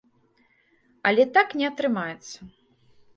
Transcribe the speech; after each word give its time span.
Але 1.09 1.25
так 1.35 1.53
не 1.59 1.65
атрымаецца. 1.71 2.39